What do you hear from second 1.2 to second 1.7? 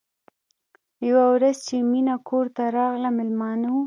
ورځ